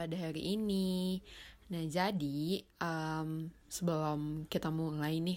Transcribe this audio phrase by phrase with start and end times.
[0.00, 1.20] pada hari ini.
[1.68, 5.36] Nah, jadi um, sebelum kita mulai nih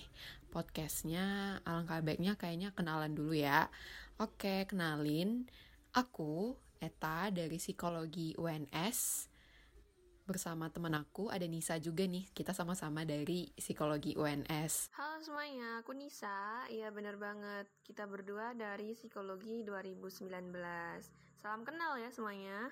[0.55, 3.68] podcastnya, alangkah baiknya kayaknya kenalan dulu ya.
[4.23, 5.52] Oke, kenalin.
[5.91, 9.28] Aku, Eta dari Psikologi UNS
[10.24, 12.32] bersama teman aku ada Nisa juga nih.
[12.32, 14.96] Kita sama-sama dari Psikologi UNS.
[14.96, 16.64] Halo semuanya, aku Nisa.
[16.71, 17.68] Iya bener banget.
[17.83, 20.32] Kita berdua dari Psikologi 2019.
[21.36, 22.71] Salam kenal ya semuanya.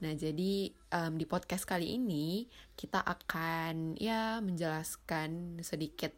[0.00, 6.16] Nah, jadi um, di podcast kali ini kita akan ya menjelaskan sedikit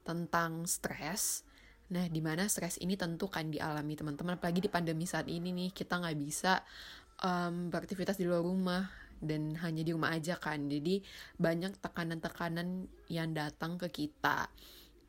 [0.00, 1.44] tentang stres.
[1.92, 5.70] Nah, di mana stres ini tentu kan dialami teman-teman, apalagi di pandemi saat ini nih
[5.76, 6.64] kita nggak bisa
[7.20, 8.88] um, beraktivitas di luar rumah
[9.20, 10.64] dan hanya di rumah aja kan.
[10.64, 11.04] Jadi
[11.36, 14.48] banyak tekanan-tekanan yang datang ke kita.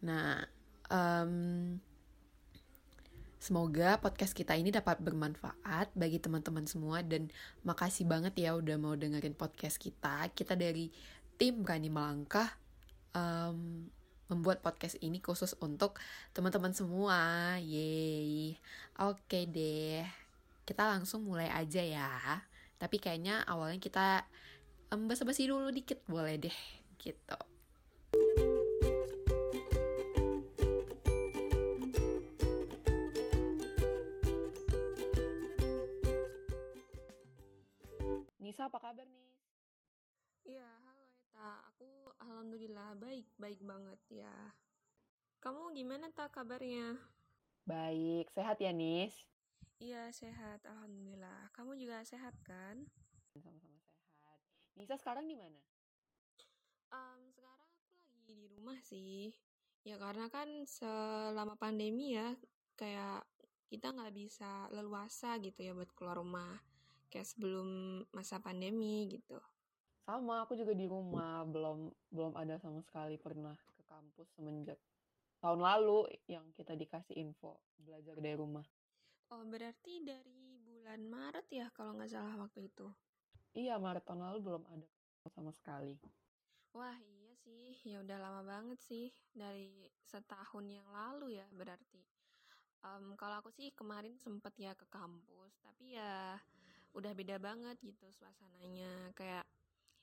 [0.03, 0.43] Nah,
[0.91, 1.31] um,
[3.39, 7.31] semoga podcast kita ini dapat bermanfaat bagi teman-teman semua dan
[7.63, 10.27] makasih banget ya udah mau dengerin podcast kita.
[10.35, 10.91] Kita dari
[11.39, 12.51] tim Berani Melangkah
[13.15, 13.87] um,
[14.29, 15.97] membuat podcast ini khusus untuk
[16.35, 17.55] teman-teman semua.
[17.63, 18.59] Yeay.
[19.01, 20.03] Oke deh.
[20.67, 22.43] Kita langsung mulai aja ya.
[22.75, 24.27] Tapi kayaknya awalnya kita
[24.91, 26.57] um, basa-basi dulu dikit boleh deh
[27.01, 27.48] gitu.
[38.59, 39.31] Nisa apa kabar nih?
[40.43, 41.63] Iya, halo Eta.
[41.71, 44.35] Aku alhamdulillah baik, baik banget ya.
[45.39, 46.99] Kamu gimana tak kabarnya?
[47.63, 49.15] Baik, sehat ya Nis?
[49.79, 50.59] Iya, sehat.
[50.67, 51.47] Alhamdulillah.
[51.55, 52.83] Kamu juga sehat kan?
[53.39, 54.43] Sama-sama sehat.
[54.75, 55.63] Nisa sekarang di mana?
[56.91, 59.31] Um, sekarang aku lagi di rumah sih.
[59.87, 62.35] Ya karena kan selama pandemi ya,
[62.75, 63.23] kayak
[63.71, 66.68] kita nggak bisa leluasa gitu ya buat keluar rumah.
[67.09, 67.67] Kayak sebelum
[68.13, 69.37] masa pandemi gitu.
[70.05, 71.45] Sama, aku juga di rumah.
[71.45, 74.77] Belum belum ada sama sekali pernah ke kampus semenjak
[75.39, 78.63] tahun lalu yang kita dikasih info belajar dari rumah.
[79.31, 82.87] Oh, berarti dari bulan Maret ya kalau nggak salah waktu itu.
[83.55, 84.89] Iya, Maret tahun lalu belum ada
[85.29, 85.97] sama sekali.
[86.73, 87.77] Wah, iya sih.
[87.85, 89.13] Ya udah lama banget sih.
[89.33, 92.01] Dari setahun yang lalu ya berarti.
[92.79, 95.53] Um, kalau aku sih kemarin sempet ya ke kampus.
[95.61, 96.37] Tapi ya
[96.93, 99.13] udah beda banget gitu suasananya.
[99.13, 99.45] Kayak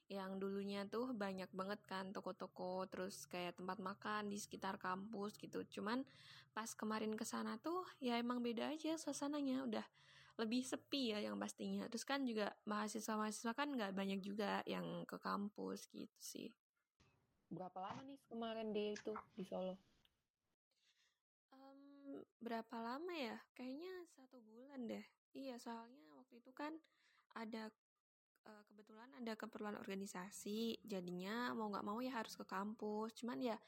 [0.06, 5.66] yang dulunya tuh banyak banget kan toko-toko terus kayak tempat makan di sekitar kampus gitu.
[5.66, 6.06] Cuman
[6.54, 9.66] pas kemarin ke sana tuh ya emang beda aja suasananya.
[9.66, 9.86] Udah
[10.36, 11.88] lebih sepi ya yang pastinya.
[11.90, 16.54] Terus kan juga mahasiswa-mahasiswa kan nggak banyak juga yang ke kampus gitu sih.
[17.50, 19.74] Berapa lama nih kemarin di itu di Solo?
[21.50, 23.38] Um, berapa lama ya?
[23.58, 25.04] Kayaknya satu bulan deh.
[25.34, 26.05] Iya soalnya
[26.36, 26.72] itu kan
[27.34, 27.72] ada
[28.70, 33.58] kebetulan ada keperluan organisasi jadinya mau nggak mau ya harus ke kampus cuman ya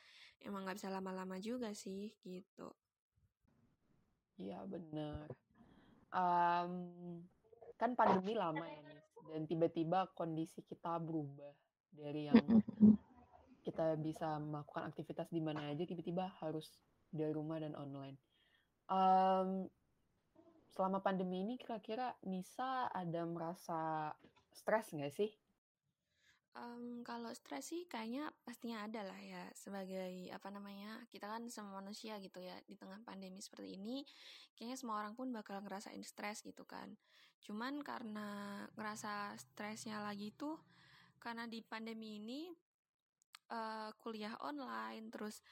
[0.44, 2.70] emang nggak bisa lama-lama juga sih gitu.
[4.38, 5.26] Iya bener
[6.12, 6.72] um,
[7.76, 11.52] kan pandemi lama ya nih dan tiba-tiba kondisi kita berubah
[11.92, 12.40] dari yang
[13.66, 16.80] kita bisa melakukan aktivitas di mana aja tiba-tiba harus
[17.12, 18.16] dari rumah dan online.
[18.88, 19.68] Um,
[20.78, 24.15] selama pandemi ini kira-kira Nisa ada merasa
[24.55, 25.27] stres nggak sih?
[26.55, 31.83] Um, kalau stres sih kayaknya pastinya ada lah ya sebagai apa namanya kita kan semua
[31.83, 34.06] manusia gitu ya di tengah pandemi seperti ini
[34.55, 36.95] kayaknya semua orang pun bakal ngerasain stres gitu kan
[37.47, 40.59] cuman karena ngerasa stresnya lagi tuh
[41.22, 42.50] karena di pandemi ini
[43.55, 45.43] uh, kuliah online terus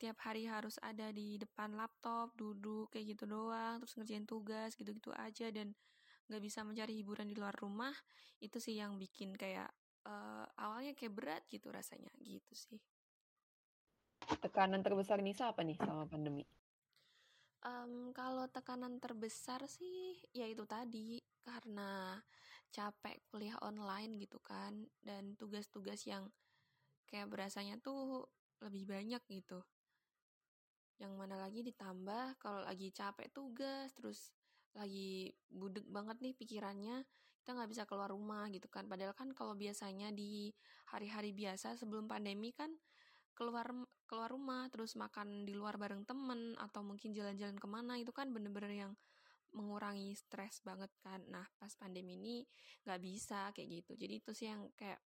[0.00, 5.12] setiap hari harus ada di depan laptop duduk kayak gitu doang terus ngerjain tugas gitu-gitu
[5.12, 5.76] aja dan
[6.24, 7.92] nggak bisa mencari hiburan di luar rumah
[8.40, 9.68] itu sih yang bikin kayak
[10.08, 12.80] uh, awalnya kayak berat gitu rasanya gitu sih.
[14.40, 16.48] Tekanan terbesar Nisa apa nih sama pandemi?
[17.60, 22.16] Um, kalau tekanan terbesar sih ya itu tadi karena
[22.72, 26.24] capek kuliah online gitu kan dan tugas-tugas yang
[27.04, 28.24] kayak berasanya tuh
[28.64, 29.60] lebih banyak gitu
[31.00, 34.36] yang mana lagi ditambah kalau lagi capek tugas terus
[34.76, 37.02] lagi budek banget nih pikirannya
[37.40, 38.84] kita nggak bisa keluar rumah gitu kan.
[38.84, 40.52] Padahal kan kalau biasanya di
[40.92, 42.70] hari-hari biasa sebelum pandemi kan
[43.32, 43.72] keluar
[44.04, 48.28] keluar rumah terus makan di luar bareng temen atau mungkin jalan-jalan ke mana itu kan
[48.28, 48.92] bener-bener yang
[49.56, 51.24] mengurangi stres banget kan.
[51.32, 52.44] Nah pas pandemi ini
[52.84, 53.92] nggak bisa kayak gitu.
[53.96, 55.00] Jadi itu sih yang kayak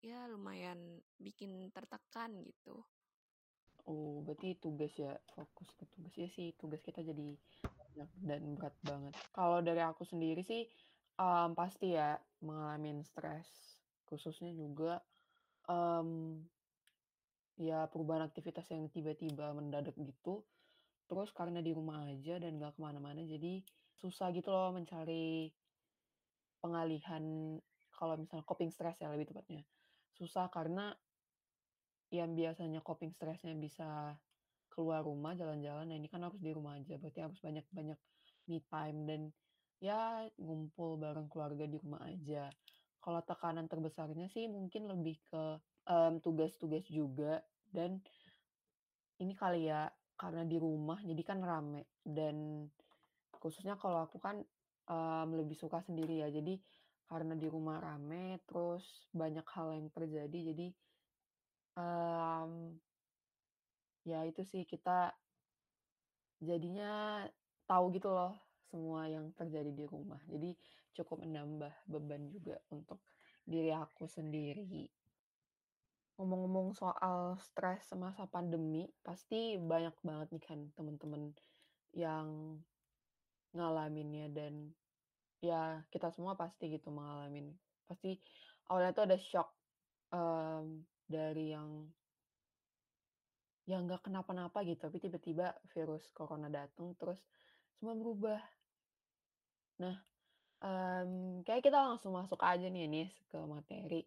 [0.00, 2.80] ya lumayan bikin tertekan gitu
[3.90, 7.34] oh berarti tugas ya fokus ke tugas ya sih tugas kita jadi
[7.66, 9.18] banyak dan berat banget.
[9.34, 10.70] Kalau dari aku sendiri sih,
[11.20, 13.44] Um, pasti ya mengalami stres,
[14.08, 15.04] khususnya juga,
[15.68, 16.40] um,
[17.60, 20.40] ya perubahan aktivitas yang tiba-tiba mendadak gitu,
[21.12, 23.60] terus karena di rumah aja dan nggak ke mana-mana jadi
[24.00, 25.52] susah gitu loh mencari
[26.64, 27.60] pengalihan
[27.92, 29.60] kalau misalnya coping stres ya lebih tepatnya.
[30.16, 30.96] Susah karena
[32.10, 34.18] yang biasanya coping stresnya bisa
[34.70, 37.98] keluar rumah, jalan-jalan, nah ini kan harus di rumah aja, berarti harus banyak-banyak
[38.50, 39.20] me time dan
[39.82, 42.50] ya ngumpul bareng keluarga di rumah aja.
[43.00, 45.42] Kalau tekanan terbesarnya sih mungkin lebih ke,
[45.88, 48.02] mmm, tugas-tugas juga dan
[49.20, 52.68] ini kali ya, karena di rumah jadi kan rame dan
[53.32, 54.44] khususnya kalau aku kan,
[54.88, 56.28] mmm, lebih suka sendiri ya.
[56.30, 56.60] Jadi
[57.10, 60.66] karena di rumah rame, terus banyak hal yang terjadi jadi,
[61.76, 62.80] mmm
[64.08, 65.12] Ya itu sih, kita
[66.40, 67.22] jadinya
[67.68, 68.32] tahu gitu loh
[68.72, 70.20] semua yang terjadi di rumah.
[70.24, 70.56] Jadi
[70.96, 72.98] cukup menambah beban juga untuk
[73.44, 74.88] diri aku sendiri.
[76.16, 81.32] Ngomong-ngomong soal stres semasa pandemi, pasti banyak banget nih kan temen-temen
[81.96, 82.60] yang
[83.52, 84.72] ngalaminnya dan
[85.40, 87.56] ya kita semua pasti gitu mengalami.
[87.88, 88.20] Pasti
[88.68, 89.48] awalnya tuh ada shock,
[90.12, 91.90] mmm, dari yang
[93.70, 97.22] Ya nggak kenapa-napa gitu, tapi tiba-tiba virus corona datang, terus
[97.78, 98.42] semua berubah.
[99.78, 99.94] Nah,
[100.58, 104.02] mmm, kayaknya kita langsung masuk aja nih, Nis, ke materi.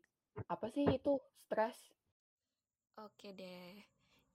[0.51, 1.15] Apa sih itu
[1.47, 1.79] stres?
[2.99, 3.79] Oke deh.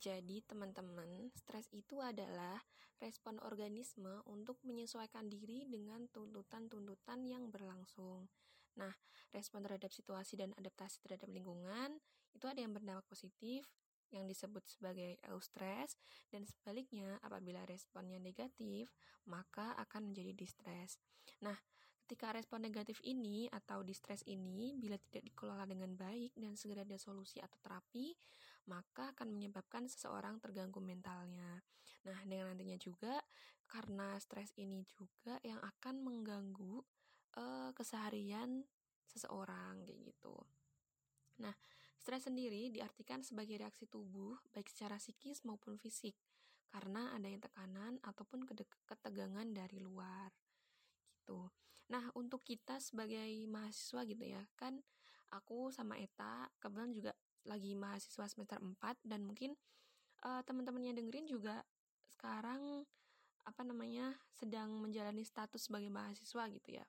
[0.01, 2.57] Jadi, teman-teman, stres itu adalah
[2.97, 8.33] respon organisme untuk menyesuaikan diri dengan tuntutan-tuntutan yang berlangsung.
[8.81, 8.97] Nah,
[9.35, 12.01] respon terhadap situasi dan adaptasi terhadap lingkungan
[12.35, 13.69] itu ada yang berdampak positif,
[14.09, 15.97] yang disebut sebagai eustress,
[16.33, 18.89] dan sebaliknya apabila responnya negatif,
[19.29, 20.97] maka akan menjadi distress.
[21.45, 21.57] Nah,
[22.09, 26.97] ketika respon negatif ini atau distress ini bila tidak dikelola dengan baik dan segera ada
[26.97, 28.17] solusi atau terapi,
[28.69, 31.61] maka akan menyebabkan seseorang terganggu mentalnya.
[32.09, 33.21] Nah, dengan nantinya juga
[33.69, 36.81] karena stres ini juga yang akan mengganggu
[37.37, 38.65] uh, keseharian
[39.05, 40.37] seseorang kayak gitu.
[41.45, 41.53] Nah,
[41.99, 46.15] stres sendiri diartikan sebagai reaksi tubuh baik secara psikis maupun fisik
[46.71, 48.45] karena adanya tekanan ataupun
[48.87, 50.31] ketegangan dari luar
[51.29, 51.53] gitu.
[51.89, 54.81] Nah, untuk kita sebagai mahasiswa gitu ya, kan
[55.33, 57.13] aku sama Eta kebetulan juga
[57.49, 58.77] lagi mahasiswa semester 4
[59.09, 59.57] dan mungkin
[60.25, 61.65] uh, teman-teman yang dengerin juga
[62.09, 62.85] sekarang
[63.49, 66.85] apa namanya sedang menjalani status sebagai mahasiswa gitu ya.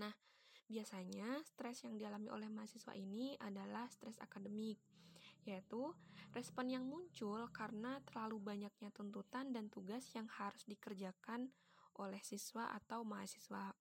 [0.00, 0.12] Nah,
[0.70, 4.78] Biasanya, stres yang dialami oleh mahasiswa ini adalah stres akademik,
[5.42, 5.90] yaitu
[6.30, 11.50] respon yang muncul karena terlalu banyaknya tuntutan dan tugas yang harus dikerjakan
[11.98, 13.74] oleh siswa atau mahasiswa.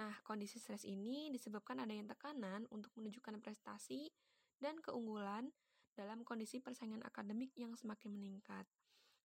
[0.00, 4.08] Nah, kondisi stres ini disebabkan adanya tekanan untuk menunjukkan prestasi
[4.56, 5.52] dan keunggulan
[5.92, 8.64] dalam kondisi persaingan akademik yang semakin meningkat.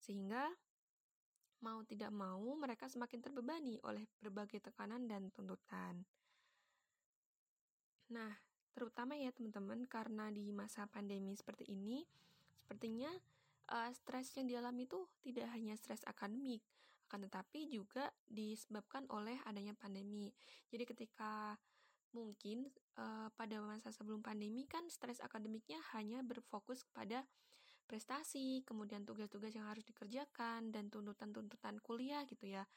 [0.03, 0.51] Sehingga
[1.63, 6.03] mau tidak mau mereka semakin terbebani oleh berbagai tekanan dan tuntutan.
[8.13, 8.31] Nah,
[8.71, 12.05] terutama ya teman-teman karena di masa pandemi seperti ini,
[12.55, 13.11] sepertinya
[13.71, 16.63] uh, stres yang dialami itu tidak hanya stres akademik,
[17.07, 20.31] akan tetapi juga disebabkan oleh adanya pandemi.
[20.71, 21.55] Jadi ketika
[22.15, 27.27] mungkin uh, pada masa sebelum pandemi kan stres akademiknya hanya berfokus kepada
[27.87, 32.67] prestasi, kemudian tugas-tugas yang harus dikerjakan dan tuntutan-tuntutan kuliah gitu ya.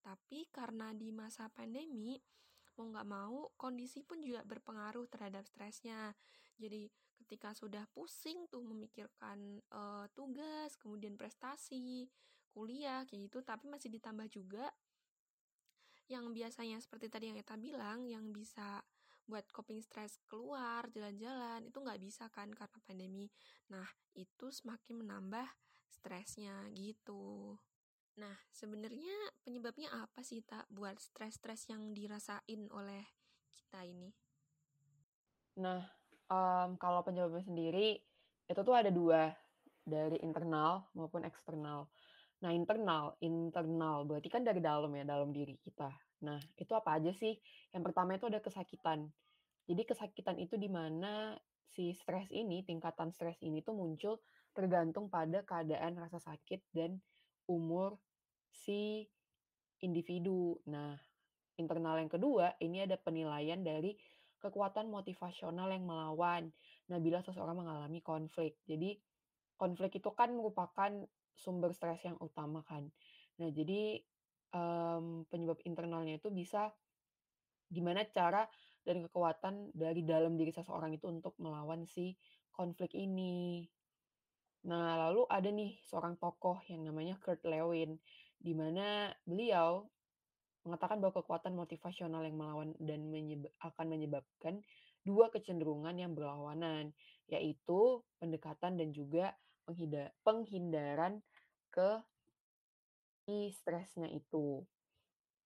[0.00, 2.16] Tapi karena di masa pandemi
[2.80, 6.16] mau nggak mau kondisi pun juga berpengaruh terhadap stresnya.
[6.56, 6.88] Jadi
[7.20, 12.08] ketika sudah pusing tuh memikirkan uh, tugas kemudian prestasi
[12.50, 14.66] kuliah kayak gitu tapi masih ditambah juga
[16.10, 18.82] yang biasanya seperti tadi yang Eta bilang yang bisa
[19.30, 23.30] buat coping stress keluar jalan-jalan itu nggak bisa kan karena pandemi.
[23.70, 23.86] Nah
[24.18, 25.46] itu semakin menambah
[25.86, 27.54] stresnya gitu
[28.20, 33.00] Nah, sebenarnya penyebabnya apa sih, Tak, buat stres-stres yang dirasain oleh
[33.56, 34.12] kita ini?
[35.56, 35.80] Nah,
[36.28, 37.96] um, kalau penyebabnya sendiri,
[38.44, 39.32] itu tuh ada dua,
[39.80, 41.88] dari internal maupun eksternal.
[42.44, 45.88] Nah, internal internal berarti kan dari dalam ya, dalam diri kita.
[46.28, 47.36] Nah, itu apa aja sih?
[47.72, 49.08] Yang pertama itu ada kesakitan.
[49.64, 51.36] Jadi kesakitan itu di mana
[51.72, 54.20] si stres ini, tingkatan stres ini tuh muncul
[54.52, 56.98] tergantung pada keadaan rasa sakit dan
[57.46, 57.96] umur
[58.52, 59.06] si
[59.80, 60.58] individu.
[60.68, 60.94] Nah,
[61.56, 63.96] internal yang kedua, ini ada penilaian dari
[64.40, 66.48] kekuatan motivasional yang melawan.
[66.88, 68.60] Nah, bila seseorang mengalami konflik.
[68.64, 68.96] Jadi,
[69.60, 70.90] konflik itu kan merupakan
[71.36, 72.88] sumber stres yang utama kan.
[73.40, 74.00] Nah, jadi
[74.52, 76.72] um, penyebab internalnya itu bisa
[77.70, 78.44] gimana cara
[78.82, 82.16] dan kekuatan dari dalam diri seseorang itu untuk melawan si
[82.50, 83.64] konflik ini.
[84.68, 87.96] Nah, lalu ada nih seorang tokoh yang namanya Kurt Lewin,
[88.40, 89.84] di mana beliau
[90.64, 94.60] mengatakan bahwa kekuatan motivasional yang melawan dan menyeba akan menyebabkan
[95.04, 96.92] dua kecenderungan yang berlawanan,
[97.28, 99.32] yaitu pendekatan dan juga
[100.24, 101.24] penghindaran
[101.72, 102.02] ke
[103.54, 104.66] stresnya itu.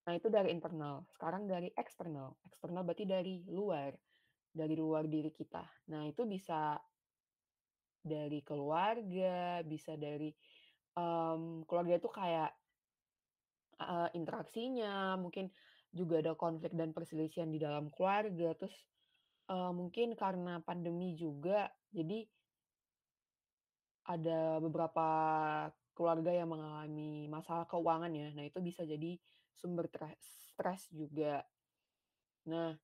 [0.08, 1.04] Nah, itu dari internal.
[1.12, 2.32] Sekarang dari eksternal.
[2.48, 3.92] Eksternal berarti dari luar,
[4.48, 5.64] dari luar diri kita.
[5.92, 6.80] Nah, itu bisa
[8.00, 10.32] dari keluarga, bisa dari,
[10.96, 12.52] mmm, keluarga itu kayak
[13.80, 15.50] Heeh, interaksinya, mungkin
[15.90, 18.86] juga ada konflik dan perselisihan di dalam keluarga, terus,
[19.50, 22.28] eee, mungkin karena pandemi juga, jadi
[24.04, 25.06] ada beberapa
[25.96, 28.28] keluarga yang mengalami masalah keuangan ya.
[28.36, 29.16] Nah, itu bisa jadi
[29.56, 30.20] sumber tres
[30.52, 31.48] stres juga.
[32.48, 32.76] Nah,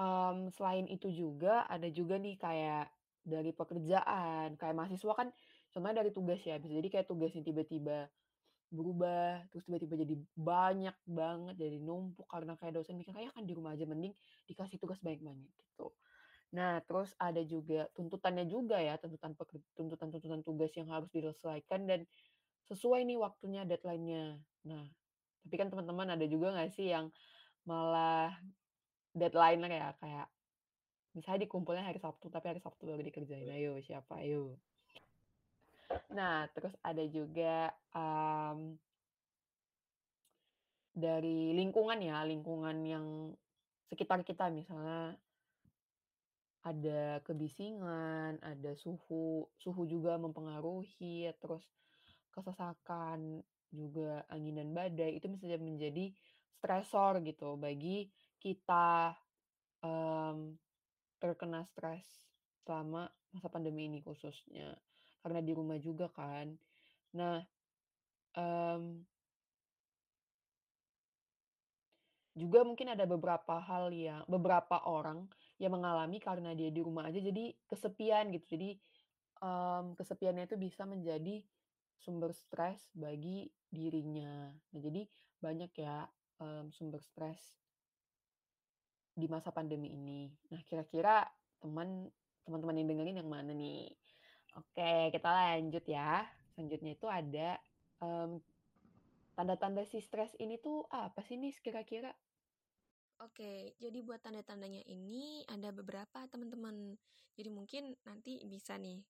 [0.00, 2.92] mmm, selain itu juga, ada juga nih kayak
[3.26, 5.28] dari pekerjaan, kayak mahasiswa kan
[5.72, 8.08] contohnya dari tugas ya, bisa jadi kayak tugasnya tiba-tiba
[8.68, 13.54] Berubah, terus tiba-tiba jadi banyak banget, jadi numpuk karena kayak dosen mikir, "Kayaknya kan di
[13.56, 14.12] rumah aja, mending
[14.44, 15.96] dikasih tugas banyak-banyak," gitu.
[16.52, 22.00] Nah, terus ada juga tuntutannya juga ya, tuntutan peker tuntutan-tuntutan tugas yang harus diselesaikan dan
[22.68, 24.40] sesuai nih waktunya, deadline-nya.
[24.68, 24.84] Nah,
[25.44, 27.08] tapi kan teman-teman ada juga nggak sih yang
[27.68, 28.36] malah
[29.16, 30.28] deadline-nya ya, kayak
[31.16, 33.48] misalnya dikumpulnya hari Sabtu, tapi hari Sabtu baru dikerjain.
[33.50, 34.20] Ayo, siapa?
[34.22, 34.60] Ayo.
[36.12, 38.78] Nah, terus ada juga, mmm
[40.98, 43.06] Dari lingkungan ya, lingkungan yang
[43.86, 45.14] sekitar kita misalnya
[46.66, 51.62] ada kebisingan, ada suhu suhu juga mempengaruhi, terus
[52.34, 56.10] kesesakan, juga angin dan badai, itu bisa menjadi
[56.58, 58.10] stresor gitu bagi
[58.42, 59.14] kita,
[59.86, 60.58] mmm,
[61.22, 62.02] terkena stres
[62.66, 64.74] selama masa pandemi ini khususnya,
[65.28, 66.56] karena di rumah juga kan.
[67.18, 67.44] Nah,
[68.38, 69.04] mmm
[72.38, 75.26] Juga mungkin ada beberapa hal yang beberapa orang
[75.58, 78.54] yang mengalami karena dia di rumah aja jadi kesepian gitu.
[78.54, 78.78] Jadi,
[79.42, 81.42] mmm, kesepiannya itu bisa menjadi
[81.98, 84.54] sumber stres bagi dirinya.
[84.72, 85.02] Nah, jadi
[85.42, 86.06] banyak ya,
[86.38, 87.42] mmm, sumber stres
[89.18, 90.30] di masa pandemi ini.
[90.54, 91.26] Nah, kira-kira
[91.60, 92.08] teman
[92.46, 93.92] teman-teman yang dengerin yang mana nih?
[94.56, 96.24] Oke, kita lanjut ya.
[96.54, 97.60] Selanjutnya itu ada,
[98.00, 98.40] mmm,
[99.36, 102.12] tanda-tanda si stres ini tuh apa sih nih kira-kira?
[103.18, 106.94] Oke, jadi buat tanda-tandanya ini ada beberapa teman-teman.
[107.34, 109.02] Jadi mungkin nanti bisa nih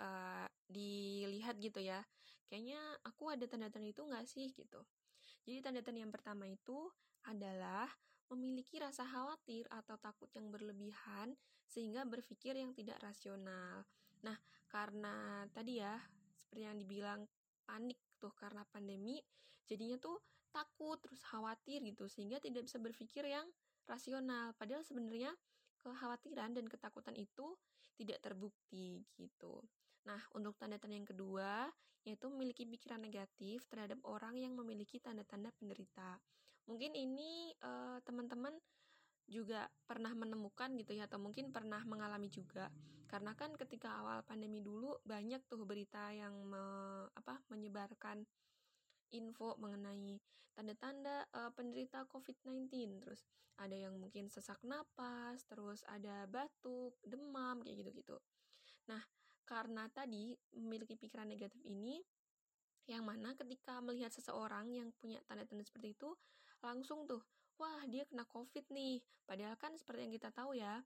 [0.00, 2.04] uh, dilihat gitu ya.
[2.48, 4.84] Kayaknya aku ada tanda-tanda itu nggak sih gitu.
[5.48, 6.92] Jadi tanda-tanda yang pertama itu
[7.24, 7.88] adalah
[8.28, 11.32] memiliki rasa khawatir atau takut yang berlebihan
[11.64, 13.84] sehingga berpikir yang tidak rasional.
[14.20, 14.36] Nah,
[14.68, 15.96] karena tadi ya
[16.36, 17.20] seperti yang dibilang
[17.64, 19.20] panik tuh karena pandemi,
[19.68, 20.16] jadinya tuh
[20.48, 23.44] takut terus khawatir gitu sehingga tidak bisa berpikir yang
[23.84, 25.32] rasional padahal sebenarnya
[25.84, 27.56] kekhawatiran dan ketakutan itu
[27.96, 29.60] tidak terbukti gitu.
[30.08, 31.68] Nah, untuk tanda-tanda yang kedua
[32.06, 36.16] yaitu memiliki pikiran negatif terhadap orang yang memiliki tanda-tanda penderita.
[36.64, 38.56] Mungkin ini uh, teman-teman
[39.28, 42.72] juga pernah menemukan gitu ya atau mungkin pernah mengalami juga
[43.08, 46.60] karena kan ketika awal pandemi dulu banyak tuh berita yang me,
[47.16, 48.22] apa menyebarkan
[49.16, 50.20] info mengenai
[50.52, 52.68] tanda-tanda uh, penderita COVID-19.
[53.00, 53.24] Terus
[53.58, 58.16] ada yang mungkin sesak napas, terus ada batuk, demam, kayak gitu-gitu.
[58.92, 59.00] Nah,
[59.48, 62.04] karena tadi memiliki pikiran negatif ini,
[62.88, 66.12] yang mana ketika melihat seseorang yang punya tanda-tanda seperti itu,
[66.60, 67.24] langsung tuh,
[67.56, 69.00] wah dia kena COVID nih.
[69.24, 70.84] Padahal kan seperti yang kita tahu ya,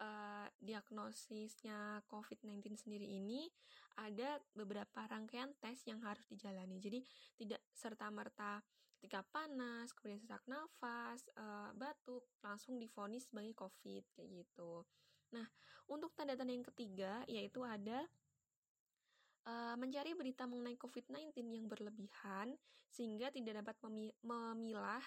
[0.00, 3.46] uh, diagnosisnya COVID-19 sendiri ini
[4.00, 6.80] ada beberapa rangkaian tes yang harus dijalani.
[6.80, 7.04] Jadi
[7.36, 8.64] tidak serta-merta
[9.00, 14.84] ketika panas, kemudian sesak nafas, uh, batuk, langsung difonis sebagai COVID kayak gitu.
[15.32, 15.46] Nah,
[15.88, 18.04] untuk tanda-tanda yang ketiga yaitu ada
[19.48, 22.56] uh, mencari berita mengenai COVID-19 yang berlebihan
[22.90, 23.76] sehingga tidak dapat
[24.20, 25.02] memilah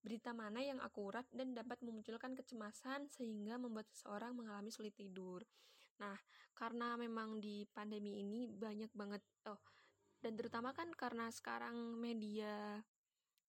[0.00, 5.44] berita mana yang akurat dan dapat memunculkan kecemasan sehingga membuat seseorang mengalami sulit tidur.
[6.00, 6.16] Nah,
[6.56, 9.60] karena memang di pandemi ini banyak banget oh
[10.20, 12.84] dan terutama kan karena sekarang media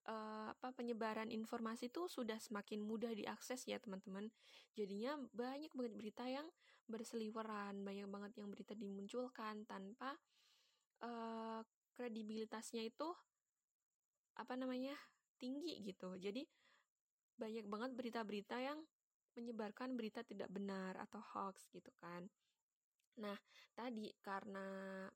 [0.08, 4.31] uh, apa penyebaran informasi itu sudah semakin mudah diakses ya teman-teman.
[4.72, 6.48] Jadinya banyak banget berita yang
[6.88, 10.15] berseliweran, banyak banget yang berita dimunculkan tanpa
[11.03, 11.60] uh,
[11.91, 13.12] kredibilitasnya itu
[14.39, 14.96] apa namanya
[15.42, 16.14] tinggi gitu.
[16.22, 16.46] Jadi
[17.42, 18.78] banyak banget berita-berita yang
[19.34, 22.30] menyebarkan berita tidak benar atau hoax gitu kan.
[23.18, 23.34] Nah,
[23.74, 25.10] tadi karena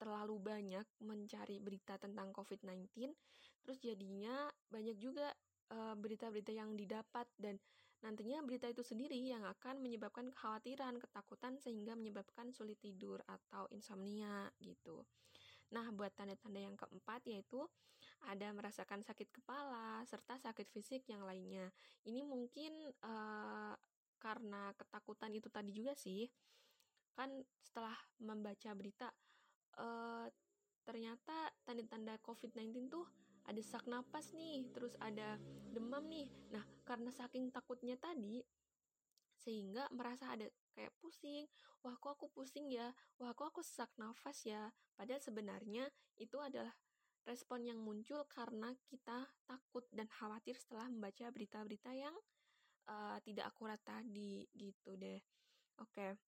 [0.00, 3.12] terlalu banyak mencari berita tentang COVID-19,
[3.60, 7.54] terus jadinya banyak juga berita berita-berita yang didapat dan
[8.02, 14.50] nantinya berita itu sendiri yang akan menyebabkan kekhawatiran, ketakutan sehingga menyebabkan sulit tidur atau insomnia
[14.58, 15.06] gitu.
[15.70, 17.62] Nah, buat tanda-tanda yang keempat yaitu
[18.28, 21.72] ada merasakan sakit kepala serta sakit fisik yang lainnya.
[22.04, 23.74] Ini mungkin uh,
[24.20, 26.28] karena ketakutan itu tadi juga sih.
[27.16, 29.08] Kan setelah membaca berita
[29.80, 30.28] uh,
[30.84, 33.06] ternyata tanda-tanda COVID-19 tuh
[33.48, 35.40] ada sesak napas nih, terus ada
[35.72, 36.28] demam nih.
[36.52, 38.44] Nah, karena saking takutnya tadi,
[39.40, 40.46] sehingga merasa ada
[40.76, 41.48] kayak pusing,
[41.80, 44.68] wah kok aku pusing ya, wah kok aku sesak nafas ya.
[44.94, 45.88] Padahal sebenarnya
[46.20, 46.76] itu adalah
[47.30, 52.14] respon yang muncul karena kita takut dan khawatir setelah membaca berita-berita yang
[52.90, 55.22] uh, tidak akurat tadi gitu deh.
[55.78, 56.18] Oke.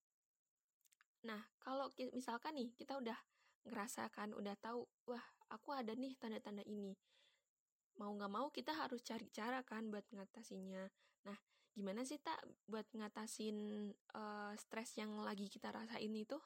[1.26, 3.18] Nah, kalau misalkan nih kita udah
[3.66, 6.94] ngerasakan, udah tahu, wah aku ada nih tanda-tanda ini.
[7.99, 10.87] Mau nggak mau kita harus cari cara kan buat ngatasinya.
[11.26, 11.38] Nah,
[11.75, 12.38] gimana sih tak
[12.71, 16.38] buat ngatasin uh, stres yang lagi kita rasain itu?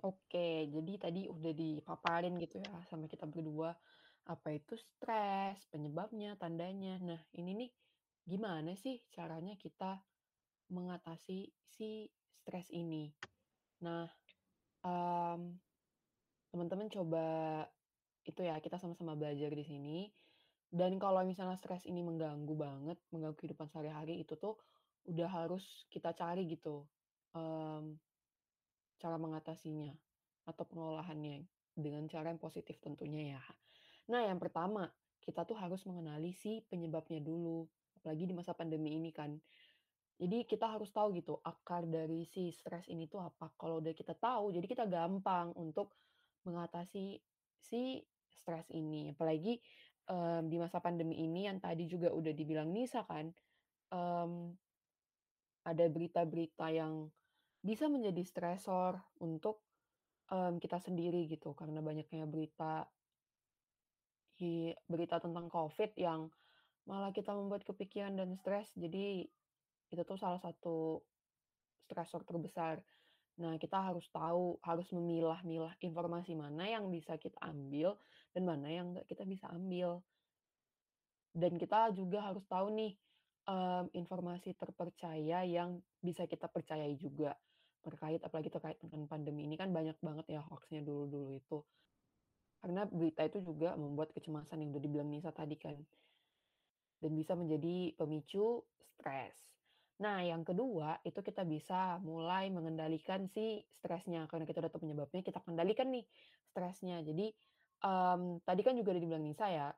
[0.00, 3.76] Oke, jadi tadi udah dipaparin gitu ya sama kita berdua
[4.24, 6.96] apa itu stres, penyebabnya, tandanya.
[7.02, 7.70] Nah, ini nih
[8.24, 10.00] gimana sih caranya kita
[10.72, 12.08] mengatasi si
[12.40, 13.12] stres ini?
[13.84, 14.08] Nah,
[14.86, 15.52] um,
[16.48, 17.26] teman-teman coba
[18.22, 19.98] itu ya kita sama-sama belajar di sini.
[20.72, 24.56] Dan kalau misalnya stres ini mengganggu banget, mengganggu kehidupan sehari-hari itu tuh
[25.04, 26.86] udah harus kita cari gitu
[27.34, 27.98] um,
[29.02, 29.90] cara mengatasinya
[30.46, 31.42] atau pengolahannya
[31.74, 33.42] dengan cara yang positif tentunya ya.
[34.14, 34.86] Nah yang pertama
[35.22, 37.66] kita tuh harus mengenali si penyebabnya dulu,
[37.98, 39.34] apalagi di masa pandemi ini kan.
[40.22, 43.50] Jadi kita harus tahu gitu akar dari si stres ini tuh apa.
[43.58, 45.98] Kalau udah kita tahu, jadi kita gampang untuk
[46.46, 47.18] mengatasi
[47.58, 47.82] si
[48.30, 49.14] stres ini.
[49.14, 49.58] Apalagi
[50.10, 53.30] um, di masa pandemi ini yang tadi juga udah dibilang Nisa kan,
[53.90, 54.54] um,
[55.62, 57.06] ada berita-berita yang
[57.62, 59.62] bisa menjadi stresor untuk
[60.34, 62.90] um, kita sendiri gitu karena banyaknya berita
[64.90, 66.26] berita tentang COVID yang
[66.90, 68.74] malah kita membuat kepikiran dan stres.
[68.74, 69.22] Jadi
[69.92, 70.98] itu tuh salah satu
[71.86, 72.82] stresor terbesar.
[73.38, 77.94] Nah, kita harus tahu, harus memilah-milah informasi mana yang bisa kita ambil
[78.34, 80.02] dan mana yang nggak kita bisa ambil.
[81.30, 82.92] Dan kita juga harus tahu nih
[83.46, 87.38] um, informasi terpercaya yang bisa kita percayai juga
[87.82, 91.58] terkait apalagi terkait dengan pandemi ini kan banyak banget ya hoaxnya dulu-dulu itu.
[92.62, 95.74] Karena berita itu juga membuat kecemasan yang udah dibilang Nisa tadi kan.
[97.02, 99.34] Dan bisa menjadi pemicu stres.
[99.98, 105.22] Nah, yang kedua itu kita bisa mulai mengendalikan si stresnya karena kita udah tahu penyebabnya,
[105.26, 106.06] kita kendalikan nih
[106.50, 107.02] stresnya.
[107.02, 107.34] Jadi
[107.82, 109.68] um, tadi kan juga udah dibilang Nisa ya,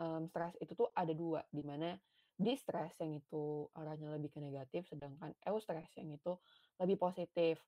[0.00, 1.96] um, stres itu tuh ada dua, di mana
[2.38, 6.36] di stres yang itu arahnya lebih ke negatif, sedangkan eustress yang itu
[6.78, 7.58] lebih positif.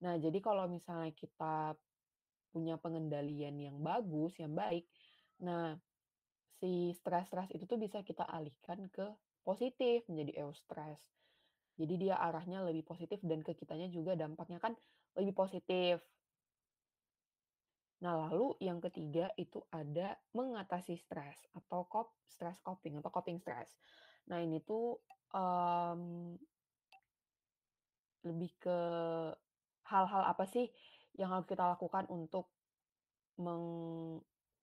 [0.00, 1.76] Nah, jadi kalau misalnya kita
[2.50, 4.88] punya pengendalian yang bagus, yang baik,
[5.38, 5.78] nah
[6.60, 9.06] si stres-stres itu tuh bisa kita alihkan ke
[9.46, 11.00] positif menjadi eustress.
[11.80, 14.76] Jadi dia arahnya lebih positif dan ke kitanya juga dampaknya kan
[15.16, 16.04] lebih positif.
[18.00, 23.68] Nah, lalu yang ketiga itu ada mengatasi stres atau cop stress coping atau coping stress.
[24.28, 25.00] Nah, ini tuh
[25.32, 26.32] um,
[28.26, 28.78] lebih ke
[29.88, 30.70] hal-hal apa sih
[31.18, 32.48] yang harus kita lakukan untuk
[33.40, 33.64] meng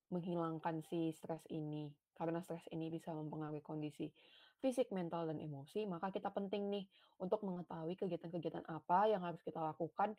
[0.07, 1.91] menghilangkan si stres ini.
[2.15, 4.09] Karena stres ini bisa mempengaruhi kondisi
[4.57, 6.85] fisik, mental, dan emosi, maka kita penting nih
[7.21, 10.17] untuk mengetahui kegiatan-kegiatan apa yang harus kita lakukan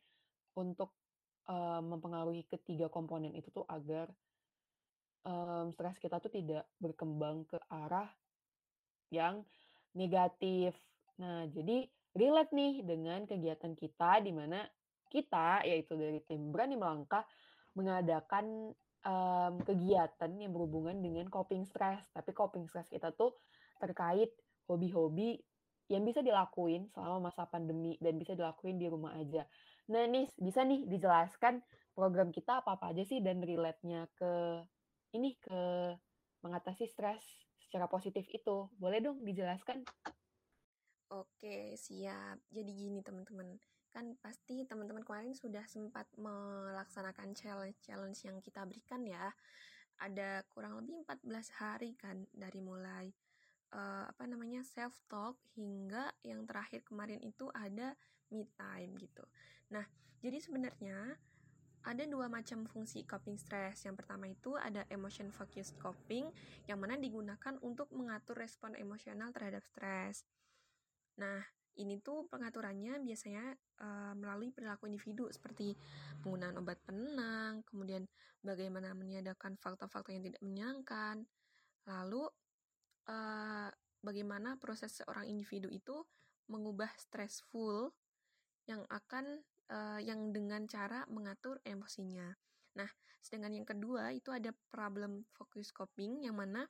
[0.54, 0.94] untuk
[1.50, 4.06] uh, mempengaruhi ketiga komponen itu tuh agar
[5.26, 8.06] um, stres kita tuh tidak berkembang ke arah
[9.10, 9.42] yang
[9.96, 10.76] negatif.
[11.18, 14.64] Nah, jadi relate nih dengan kegiatan kita di mana
[15.08, 17.24] kita, yaitu dari tim Berani Melangkah,
[17.72, 18.72] mengadakan
[19.04, 22.04] um, kegiatan yang berhubungan dengan coping stress.
[22.12, 23.36] Tapi coping stress kita tuh
[23.80, 24.32] terkait
[24.68, 25.40] hobi-hobi
[25.88, 29.48] yang bisa dilakuin selama masa pandemi dan bisa dilakuin di rumah aja.
[29.88, 31.64] Nah, nih bisa nih dijelaskan
[31.96, 34.60] program kita apa-apa aja sih dan relate-nya ke
[35.16, 35.60] ini ke
[36.44, 37.24] mengatasi stres
[37.64, 38.68] secara positif itu.
[38.76, 39.88] Boleh dong dijelaskan?
[41.08, 42.36] Oke, siap.
[42.52, 43.56] Jadi gini teman-teman,
[43.96, 49.32] kan pasti teman-teman kemarin sudah sempat melaksanakan challenge-challenge yang kita berikan ya.
[50.04, 53.08] Ada kurang lebih 14 hari kan dari mulai
[53.72, 57.96] uh, apa namanya self talk hingga yang terakhir kemarin itu ada
[58.28, 59.24] me time gitu.
[59.72, 59.88] Nah,
[60.20, 61.16] jadi sebenarnya
[61.88, 63.88] ada dua macam fungsi coping stress.
[63.88, 66.28] Yang pertama itu ada emotion focused coping
[66.68, 70.28] yang mana digunakan untuk mengatur respon emosional terhadap stres.
[71.18, 71.42] Nah,
[71.78, 75.78] ini tuh pengaturannya biasanya uh, melalui perilaku individu seperti
[76.22, 78.02] penggunaan obat penenang, kemudian
[78.42, 81.22] bagaimana meniadakan faktor-faktor yang tidak menyenangkan,
[81.86, 82.26] lalu
[83.06, 83.70] uh,
[84.02, 86.02] bagaimana proses seorang individu itu
[86.50, 87.94] mengubah stressful
[88.66, 92.34] yang akan uh, yang dengan cara mengatur emosinya.
[92.74, 92.90] Nah,
[93.22, 96.66] sedangkan yang kedua itu ada problem focus coping yang mana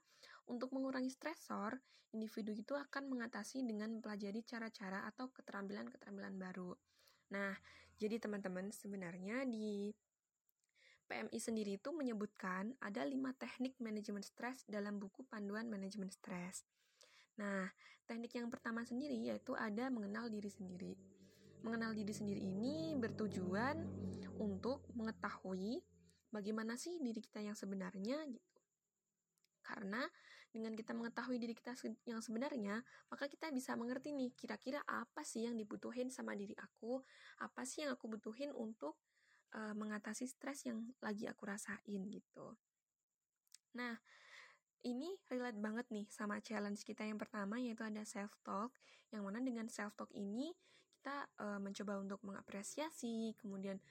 [0.48, 1.76] untuk mengurangi stresor,
[2.16, 6.72] individu itu akan mengatasi dengan mempelajari cara-cara atau keterampilan-keterampilan baru.
[7.32, 7.52] Nah,
[8.00, 9.92] jadi teman-teman sebenarnya di
[11.08, 16.68] PMI sendiri itu menyebutkan ada lima teknik manajemen stres dalam buku panduan manajemen stres.
[17.40, 17.68] Nah,
[18.04, 20.92] teknik yang pertama sendiri yaitu ada mengenal diri sendiri.
[21.64, 23.84] Mengenal diri sendiri ini bertujuan
[24.38, 25.80] untuk mengetahui
[26.28, 28.60] bagaimana sih diri kita yang sebenarnya gitu.
[29.64, 30.04] Karena
[30.48, 31.76] dengan kita mengetahui diri kita
[32.08, 32.80] yang sebenarnya,
[33.12, 37.04] maka kita bisa mengerti nih kira-kira apa sih yang dibutuhin sama diri aku,
[37.44, 38.96] apa sih yang aku butuhin untuk
[39.54, 42.56] uh, mengatasi stres yang lagi aku rasain gitu.
[43.76, 43.94] Nah,
[44.86, 48.70] ini relate banget nih sama challenge kita yang pertama yaitu ada self talk
[49.10, 50.54] yang mana dengan self talk ini
[50.98, 53.82] kita uh, mencoba untuk mengapresiasi kemudian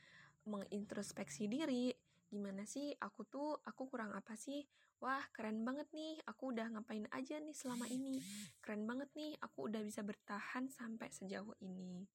[0.48, 1.92] mengintrospeksi diri
[2.28, 4.64] gimana sih aku tuh aku kurang apa sih
[5.00, 8.22] wah keren banget nih aku udah ngapain aja nih selama ini
[8.62, 12.06] keren banget nih aku udah bisa bertahan sampai sejauh ini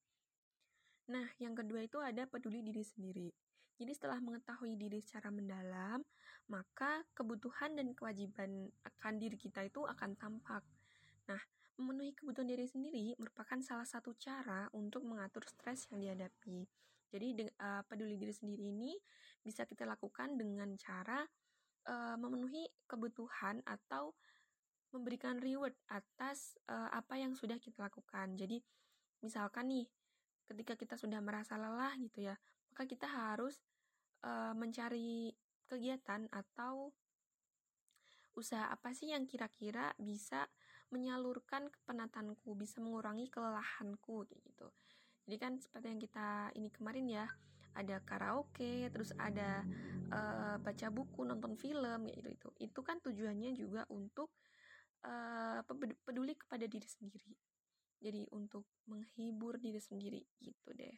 [1.11, 3.31] nah yang kedua itu ada peduli diri sendiri
[3.83, 6.07] jadi setelah mengetahui diri secara mendalam,
[6.47, 10.63] maka kebutuhan dan kewajiban akan diri kita itu akan tampak.
[11.27, 11.43] Nah,
[11.83, 16.63] memenuhi kebutuhan diri sendiri merupakan salah satu cara untuk mengatur stres yang dihadapi.
[17.11, 18.95] Jadi uh, peduli diri sendiri ini
[19.43, 21.27] bisa kita lakukan dengan cara
[21.89, 24.15] uh, memenuhi kebutuhan atau
[24.93, 28.37] memberikan reward atas uh, apa yang sudah kita lakukan.
[28.37, 28.61] Jadi
[29.25, 29.87] misalkan nih
[30.45, 32.37] ketika kita sudah merasa lelah gitu ya,
[32.73, 33.65] maka kita harus
[34.27, 35.33] uh, mencari
[35.67, 36.93] kegiatan atau
[38.37, 40.49] usaha apa sih yang kira-kira bisa
[40.93, 44.69] menyalurkan kepenatanku, bisa mengurangi kelelahanku gitu.
[45.25, 47.25] Jadi kan seperti yang kita ini kemarin ya,
[47.73, 49.65] ada karaoke, terus ada
[50.13, 52.49] uh, baca buku, nonton film gitu itu.
[52.61, 54.33] Itu kan tujuannya juga untuk
[55.05, 55.61] uh,
[56.05, 57.33] peduli kepada diri sendiri.
[58.03, 60.97] Jadi untuk menghibur diri sendiri gitu deh.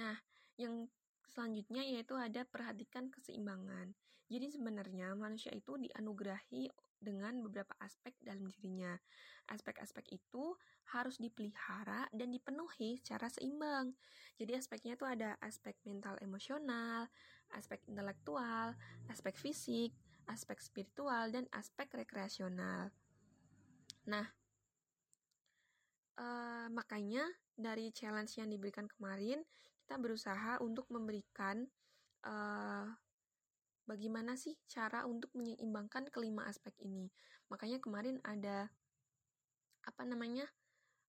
[0.00, 0.16] Nah,
[0.56, 0.88] yang
[1.30, 3.94] Selanjutnya yaitu ada perhatikan keseimbangan.
[4.26, 6.66] Jadi sebenarnya manusia itu dianugerahi
[7.00, 8.94] dengan beberapa aspek dalam dirinya.
[9.50, 10.54] Aspek-aspek itu
[10.94, 13.96] harus dipelihara dan dipenuhi secara seimbang.
[14.38, 17.08] Jadi aspeknya itu ada aspek mental emosional,
[17.56, 18.76] aspek intelektual,
[19.10, 19.90] aspek fisik,
[20.30, 22.94] aspek spiritual, dan aspek rekreasional.
[24.06, 24.26] Nah,
[26.20, 29.42] uh, makanya dari challenge yang diberikan kemarin,
[29.82, 31.66] kita berusaha untuk memberikan
[32.22, 32.86] uh,
[33.90, 37.10] bagaimana sih cara untuk menyeimbangkan kelima aspek ini.
[37.50, 38.70] Makanya kemarin ada
[39.82, 40.46] apa namanya?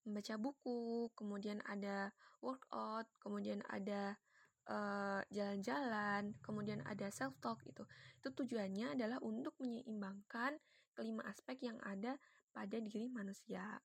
[0.01, 2.09] membaca buku, kemudian ada
[2.41, 4.17] workout, kemudian ada
[4.65, 7.85] eh, jalan-jalan, kemudian ada self talk itu.
[8.17, 10.57] Itu tujuannya adalah untuk menyeimbangkan
[10.97, 12.17] kelima aspek yang ada
[12.49, 13.77] pada diri manusia.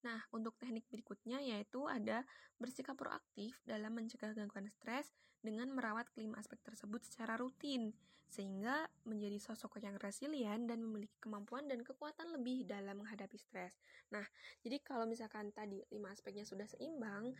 [0.00, 2.24] Nah, untuk teknik berikutnya yaitu ada
[2.56, 5.12] bersikap proaktif dalam mencegah gangguan stres
[5.44, 7.92] dengan merawat kelima aspek tersebut secara rutin,
[8.30, 13.76] sehingga menjadi sosok yang resilient dan memiliki kemampuan dan kekuatan lebih dalam menghadapi stres.
[14.14, 14.24] Nah,
[14.62, 17.34] jadi kalau misalkan tadi lima aspeknya sudah seimbang,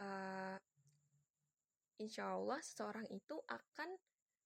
[0.00, 0.56] uh,
[1.98, 3.90] insya Allah seseorang itu akan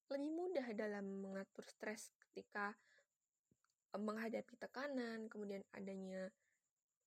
[0.07, 2.75] lebih mudah dalam mengatur stres ketika
[3.97, 6.31] menghadapi tekanan, kemudian adanya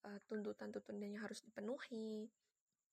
[0.06, 2.30] uh, tuntutan-tuntutan yang harus dipenuhi.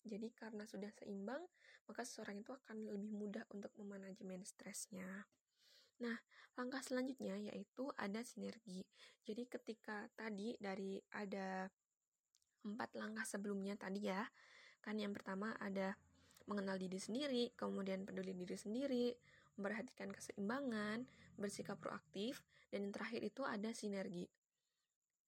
[0.07, 1.43] Jadi karena sudah seimbang,
[1.91, 5.27] maka seseorang itu akan lebih mudah untuk memanajemen stresnya.
[6.03, 6.17] Nah,
[6.55, 8.87] langkah selanjutnya yaitu ada sinergi.
[9.27, 11.67] Jadi ketika tadi dari ada
[12.63, 14.23] empat langkah sebelumnya tadi ya,
[14.83, 15.99] kan yang pertama ada
[16.47, 19.07] mengenal diri sendiri, kemudian peduli diri sendiri,
[19.59, 21.03] memperhatikan keseimbangan,
[21.35, 24.31] bersikap proaktif, dan yang terakhir itu ada sinergi.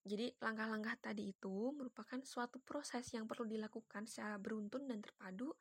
[0.08, 5.52] Jadi langkah-langkah tadi itu merupakan suatu proses yang perlu dilakukan secara beruntun dan terpadu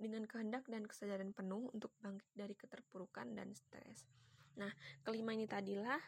[0.00, 4.08] dengan kehendak dan kesadaran penuh untuk bangkit dari keterpurukan dan stres.
[4.56, 4.72] Nah,
[5.04, 6.00] kelima ini tadilah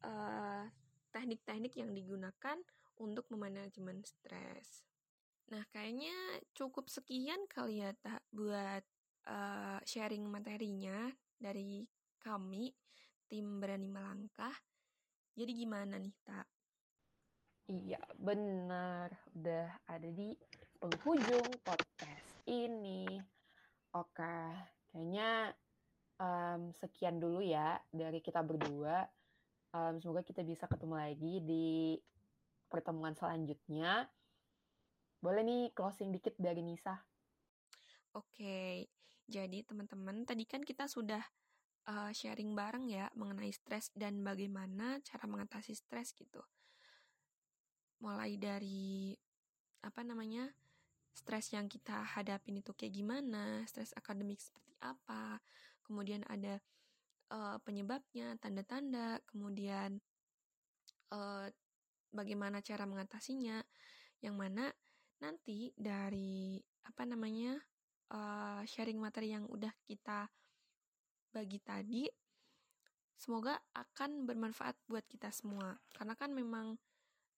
[0.00, 0.64] uh,
[1.12, 2.56] teknik-teknik yang digunakan
[2.96, 4.80] untuk memanajemen stres.
[5.52, 6.16] Nah, kayaknya
[6.56, 8.82] cukup sekian kali ya tak buat
[9.28, 11.84] uh, sharing materinya dari
[12.18, 12.72] kami
[13.28, 14.56] tim berani melangkah.
[15.36, 16.55] Jadi gimana nih tak?
[17.66, 20.38] Iya benar, udah ada di
[20.78, 23.18] penghujung podcast ini.
[23.90, 24.38] Oke,
[24.94, 25.50] kayaknya
[26.22, 29.02] um, sekian dulu ya dari kita berdua.
[29.74, 31.98] Um, semoga kita bisa ketemu lagi di
[32.70, 34.06] pertemuan selanjutnya.
[35.18, 36.94] Boleh nih closing dikit dari Nisa.
[38.14, 38.86] Oke,
[39.26, 41.26] jadi teman-teman tadi kan kita sudah
[41.90, 46.46] uh, sharing bareng ya mengenai stres dan bagaimana cara mengatasi stres gitu.
[48.02, 49.16] Mulai dari
[49.80, 50.50] apa namanya
[51.16, 55.40] stres yang kita hadapin itu kayak gimana, stres akademik seperti apa,
[55.80, 56.60] kemudian ada
[57.32, 59.96] uh, penyebabnya, tanda-tanda, kemudian
[61.14, 61.48] uh,
[62.12, 63.64] bagaimana cara mengatasinya,
[64.20, 64.68] yang mana
[65.24, 67.56] nanti dari apa namanya
[68.12, 70.28] uh, sharing materi yang udah kita
[71.32, 72.04] bagi tadi
[73.16, 75.80] semoga akan bermanfaat buat kita semua.
[75.96, 76.76] Karena kan memang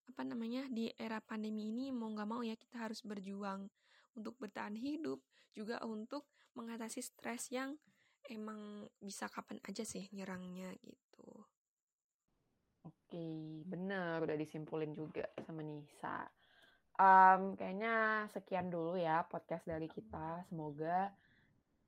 [0.09, 3.68] apa namanya di era pandemi ini mau nggak mau ya kita harus berjuang
[4.16, 5.21] untuk bertahan hidup
[5.53, 7.77] juga untuk mengatasi stres yang
[8.27, 11.29] emang bisa kapan aja sih nyerangnya gitu.
[12.83, 16.25] Oke, bener udah disimpulin juga sama Nisa
[16.99, 20.44] um, kayaknya sekian dulu ya podcast dari kita.
[20.51, 21.14] Semoga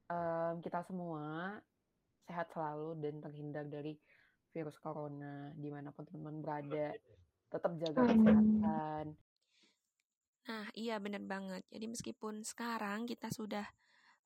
[0.08, 1.58] um, kita semua
[2.24, 3.98] sehat selalu dan terhindar dari
[4.54, 6.94] virus corona di mana pun teman-teman berada.
[7.50, 9.06] Tetap jaga kesehatan.
[10.46, 11.62] Nah, iya benar banget.
[11.70, 13.66] Jadi meskipun sekarang kita sudah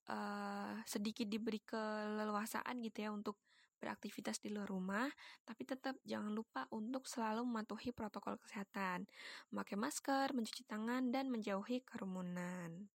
[0.08, 3.36] uh, sedikit diberi keleluasaan gitu ya untuk
[3.84, 5.08] beraktivitas di luar rumah,
[5.44, 9.04] tapi tetap jangan lupa untuk selalu mematuhi protokol kesehatan,
[9.52, 12.88] memakai masker, mencuci tangan, dan menjauhi kerumunan.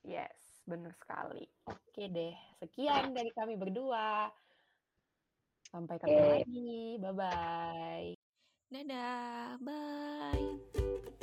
[0.00, 1.44] Yes, benar sekali.
[1.68, 2.32] Oke deh,
[2.64, 4.32] sekian dari kami berdua.
[5.68, 6.96] Sampai ketemu lagi.
[6.96, 8.19] Bye-bye.
[8.70, 11.19] Dadah, bye.